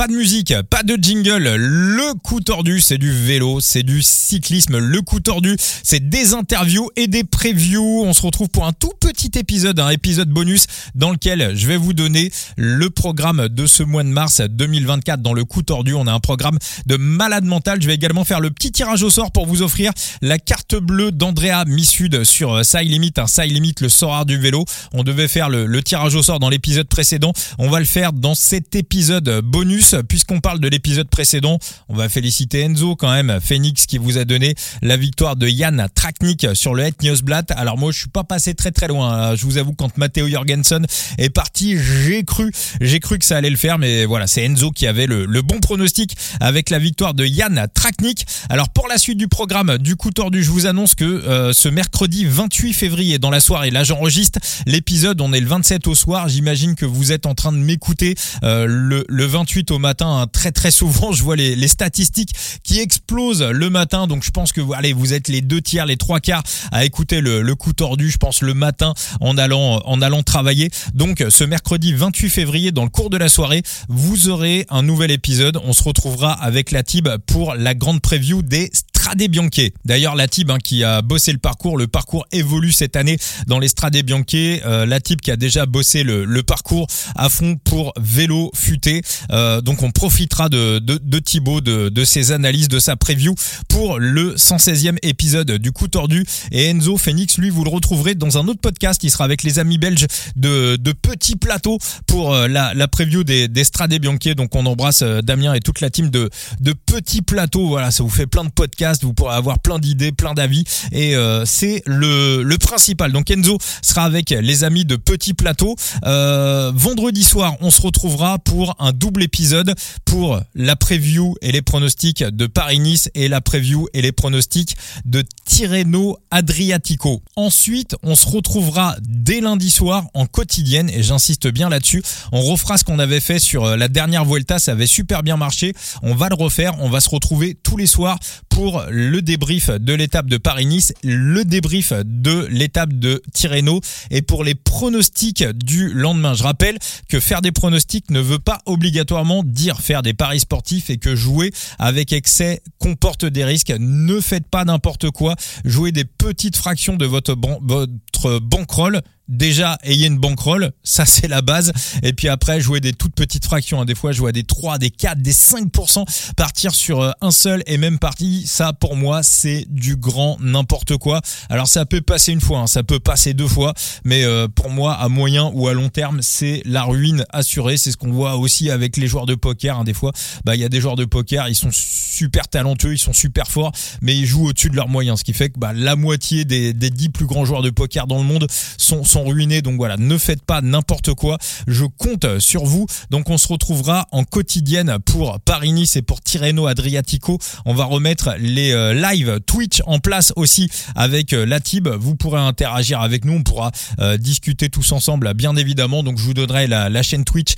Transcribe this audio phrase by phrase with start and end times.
[0.00, 1.56] Pas de musique, pas de jingle.
[1.56, 4.78] Le coup tordu, c'est du vélo, c'est du cyclisme.
[4.78, 8.04] Le coup tordu, c'est des interviews et des previews.
[8.06, 11.76] On se retrouve pour un tout petit épisode, un épisode bonus dans lequel je vais
[11.76, 15.92] vous donner le programme de ce mois de mars 2024 dans le coup tordu.
[15.92, 16.56] On a un programme
[16.86, 17.82] de malade mental.
[17.82, 19.92] Je vais également faire le petit tirage au sort pour vous offrir
[20.22, 24.64] la carte bleue d'Andrea Missud sur Side Limit, un Side Limit, le sort du vélo.
[24.94, 27.34] On devait faire le tirage au sort dans l'épisode précédent.
[27.58, 32.08] On va le faire dans cet épisode bonus puisqu'on parle de l'épisode précédent, on va
[32.08, 36.74] féliciter Enzo quand même, Phoenix qui vous a donné la victoire de Yann Traknik sur
[36.74, 37.50] le Het Newsblatt.
[37.52, 40.86] Alors moi je suis pas passé très très loin, je vous avoue quand Matteo Jorgensen
[41.18, 44.70] est parti, j'ai cru, j'ai cru que ça allait le faire, mais voilà, c'est Enzo
[44.70, 48.26] qui avait le, bon pronostic avec la victoire de Yann Traknik.
[48.48, 51.68] Alors pour la suite du programme du coup tordu, je vous annonce que euh, ce
[51.68, 56.28] mercredi 28 février dans la soirée, là j'enregistre l'épisode, on est le 27 au soir,
[56.28, 60.20] j'imagine que vous êtes en train de m'écouter euh, le, le 28 au matin.
[60.20, 60.26] Hein.
[60.28, 64.06] Très très souvent, je vois les, statistiques qui explosent le matin.
[64.06, 67.20] Donc je pense que allez, vous êtes les deux tiers, les trois quarts à écouter
[67.20, 68.10] le, coup tordu.
[68.10, 70.70] Je pense le matin en allant en allant travailler.
[70.94, 75.10] Donc ce mercredi 28 février, dans le cours de la soirée, vous aurez un nouvel
[75.10, 75.58] épisode.
[75.64, 79.70] On se retrouvera avec la TIB pour la grande preview des Strade Bianche.
[79.86, 83.58] D'ailleurs, la TIB hein, qui a bossé le parcours, le parcours évolue cette année dans
[83.58, 84.26] les Strade Bianche.
[84.34, 89.00] Euh, la TIB qui a déjà bossé le, parcours à fond pour vélo futé.
[89.32, 93.34] Euh, donc on profitera de, de, de Thibaut, de, de, ses analyses, de sa preview
[93.68, 96.26] pour le 116e épisode du coup tordu.
[96.52, 99.02] Et Enzo Phoenix, lui, vous le retrouverez dans un autre podcast.
[99.02, 100.06] Il sera avec les amis belges
[100.36, 104.36] de, de Petit Plateau pour euh, la, la preview des, des Strade Bianche.
[104.36, 106.28] Donc on embrasse Damien et toute la team de,
[106.60, 107.66] de Petit Plateau.
[107.66, 111.16] Voilà, ça vous fait plein de podcasts vous pourrez avoir plein d'idées, plein d'avis et
[111.16, 113.10] euh, c'est le, principal.
[113.10, 115.76] Donc Enzo sera avec les amis de Petit Plateau.
[116.04, 119.74] Euh, vendredi soir, on se retrouvera pour un double épisode
[120.04, 125.24] pour la preview et les pronostics de Paris-Nice et la preview et les pronostics de
[125.46, 127.22] Tirreno Adriatico.
[127.36, 132.02] Ensuite, on se retrouvera dès lundi soir en quotidienne et j'insiste bien là-dessus.
[132.32, 135.36] On refera ce qu'on avait fait sur euh, la dernière Vuelta, ça avait super bien
[135.36, 135.72] marché.
[136.02, 138.18] On va le refaire, on va se retrouver tous les soirs
[138.60, 144.44] pour le débrief de l'étape de Paris-Nice, le débrief de l'étape de Tirreno et pour
[144.44, 146.34] les pronostics du lendemain.
[146.34, 146.76] Je rappelle
[147.08, 151.16] que faire des pronostics ne veut pas obligatoirement dire faire des paris sportifs et que
[151.16, 153.72] jouer avec excès comporte des risques.
[153.78, 155.36] Ne faites pas n'importe quoi.
[155.64, 159.00] Jouez des petites fractions de votre, votre bankroll
[159.30, 161.72] déjà ayez une bankroll, ça c'est la base.
[162.02, 163.80] Et puis après, jouer des toutes petites fractions.
[163.80, 163.84] Hein.
[163.86, 166.04] Des fois, jouer des 3, des 4, des 5%,
[166.36, 170.96] partir sur euh, un seul et même parti, ça pour moi c'est du grand n'importe
[170.96, 171.22] quoi.
[171.48, 172.66] Alors ça peut passer une fois, hein.
[172.66, 173.72] ça peut passer deux fois,
[174.04, 177.76] mais euh, pour moi à moyen ou à long terme c'est la ruine assurée.
[177.76, 179.78] C'est ce qu'on voit aussi avec les joueurs de poker.
[179.78, 179.84] Hein.
[179.84, 180.12] Des fois,
[180.44, 183.46] bah il y a des joueurs de poker, ils sont super talentueux, ils sont super
[183.48, 186.44] forts, mais ils jouent au-dessus de leurs moyens, ce qui fait que bah, la moitié
[186.44, 188.46] des, des 10 plus grands joueurs de poker dans le monde
[188.76, 189.62] sont ruinés.
[189.62, 191.38] Donc voilà, ne faites pas n'importe quoi.
[191.66, 192.86] Je compte sur vous.
[193.10, 197.38] Donc on se retrouvera en quotidienne pour Paris-Nice et pour Tirreno Adriatico.
[197.64, 201.88] On va remettre les euh, live Twitch en place aussi avec euh, la TIB.
[201.88, 203.34] Vous pourrez interagir avec nous.
[203.34, 203.70] On pourra
[204.00, 206.02] euh, discuter tous ensemble, bien évidemment.
[206.02, 207.54] Donc je vous donnerai la, chaîne Twitch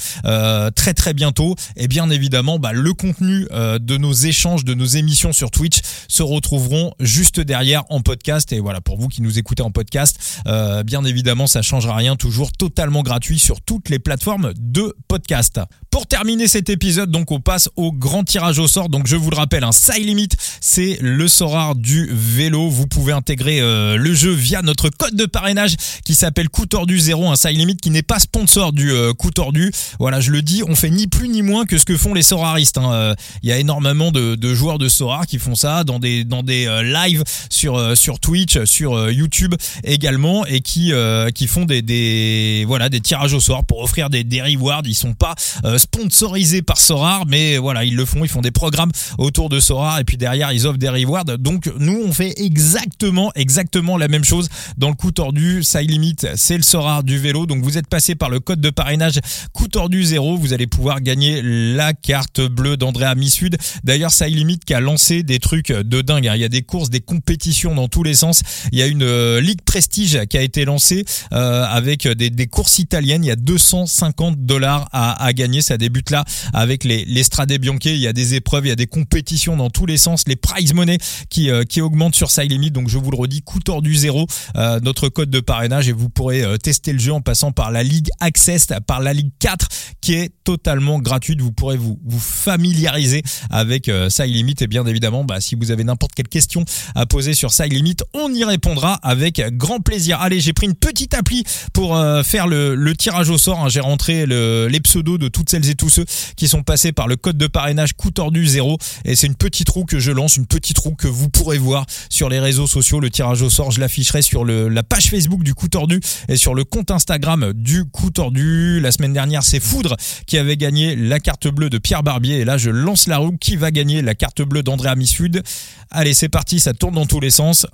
[0.74, 1.56] très très bientôt.
[1.76, 6.22] Et bien évidemment, bah, le contenu de nos échanges, de nos émissions sur Twitch se
[6.22, 8.52] retrouveront juste derrière en podcast.
[8.52, 10.40] Et voilà, pour vous qui nous écoutez en podcast,
[10.84, 15.60] bien évidemment, ça changera rien, toujours totalement gratuit sur toutes les plateformes de podcast.
[15.90, 18.88] Pour terminer cet épisode, donc on passe au grand tirage au sort.
[18.88, 20.30] Donc je vous le rappelle, un side limit,
[20.62, 22.70] c'est le sort du vélo.
[22.70, 25.76] Vous pouvez intégrer euh, le jeu via notre code de parrainage
[26.06, 29.70] qui s'appelle Coup tordu 0, un side qui n'est pas sponsor du euh, Coup tordu.
[30.00, 32.22] Voilà, je le dis, on fait ni plus ni moins que ce que font les
[32.22, 32.78] soraristes.
[32.78, 32.90] Hein.
[32.90, 36.42] Euh, il y a énormément de, joueurs de Sorar qui font ça dans des dans
[36.42, 40.92] des lives sur sur Twitch, sur YouTube également et qui
[41.32, 44.82] qui font des, voilà des tirages au sort pour offrir des, rewards.
[44.86, 45.34] Ils sont pas
[45.76, 50.00] sponsorisés par Sorar, mais voilà, ils le font, ils font des programmes autour de Sorar
[50.00, 51.24] et puis derrière ils offrent des rewards.
[51.38, 54.48] Donc nous on fait exactement exactement la même chose
[54.78, 57.46] dans le coup tordu, ça limite, c'est le Sorar du vélo.
[57.46, 59.20] Donc vous êtes passé par le code de parrainage
[59.52, 63.56] coup tordu 0, vous allez pouvoir gagner la carte bleue d'Andrea Missud.
[63.84, 66.28] D'ailleurs, ça Side Limit qui a lancé des trucs de dingue.
[66.28, 66.34] hein.
[66.34, 68.42] Il y a des courses, des compétitions dans tous les sens.
[68.72, 72.46] Il y a une euh, ligue prestige qui a été lancée euh, avec des, des
[72.46, 73.24] courses italiennes.
[73.24, 75.62] Il y a 250 dollars à, à gagner.
[75.62, 77.84] Ça débute là avec les, les Strade Bianche.
[77.84, 80.24] Il y a des épreuves, il y a des compétitions dans tous les sens.
[80.26, 80.98] Les prize money
[81.30, 82.70] qui, euh, qui augmentent sur Side Limit.
[82.70, 84.26] Donc je vous le redis, coup tordu zéro,
[84.56, 87.70] euh, notre code de parrainage et vous pourrez euh, tester le jeu en passant par
[87.70, 89.68] la Ligue Access, par la Ligue 4
[90.00, 91.40] qui est totalement gratuite.
[91.40, 95.70] Vous pourrez vous, vous familiariser avec euh, Side Limit et bien évidemment, bah, si vous
[95.70, 96.64] avez n'importe quelle question
[96.94, 100.20] à poser sur Side Limit, on y répondra avec grand plaisir.
[100.20, 103.60] Allez, j'ai pris une petite appli pour euh, faire le, le tirage au sort.
[103.64, 103.68] hein.
[103.68, 106.04] J'ai rentré le- les pseudos de toutes celles et tous ceux
[106.36, 109.68] qui sont passés par le code de parrainage coup tordu zéro et c'est une petite
[109.68, 113.00] roue que je lance, une petite roue que vous pourrez voir sur les réseaux sociaux.
[113.00, 116.36] Le tirage au sort, je l'afficherai sur le, la page Facebook du coup tordu et
[116.36, 118.80] sur le compte Instagram du coup tordu.
[118.80, 122.44] La semaine dernière, c'est Foudre qui avait gagné la carte bleue de Pierre Barbier et
[122.44, 125.42] là, je lance la roue qui va gagner la carte bleue d'Andrea Missud.
[125.90, 127.66] Allez, c'est parti, ça tourne dans tous les sens.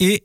[0.00, 0.22] Et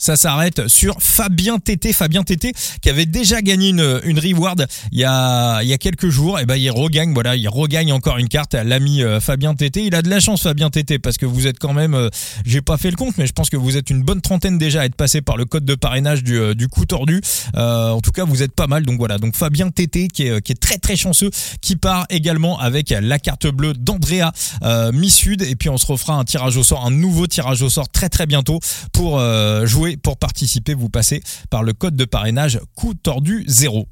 [0.00, 1.92] ça s'arrête sur Fabien Tété.
[1.92, 5.78] Fabien Tété qui avait déjà gagné une, une reward il y a, il y a
[5.78, 6.40] quelques jours.
[6.40, 8.54] Et ben il regagne, voilà, il regagne encore une carte.
[8.54, 9.84] L'ami euh, Fabien Tété.
[9.84, 12.08] Il a de la chance, Fabien Tété, parce que vous êtes quand même, euh,
[12.46, 14.80] j'ai pas fait le compte, mais je pense que vous êtes une bonne trentaine déjà
[14.80, 17.20] à être passé par le code de parrainage du, euh, du coup tordu.
[17.56, 18.84] Euh, en tout cas, vous êtes pas mal.
[18.86, 19.18] Donc voilà.
[19.18, 21.30] Donc Fabien Tété qui est, qui est très très chanceux,
[21.60, 24.32] qui part également avec la carte bleue d'Andrea
[24.62, 25.42] euh, Missud.
[25.42, 28.08] Et puis on se refera un tirage au sort, un nouveau tirage au sort très
[28.08, 28.60] très bientôt
[28.92, 29.66] pour euh,
[29.96, 30.74] pour participer.
[30.74, 33.88] Vous passez par le code de parrainage coup tordu 0.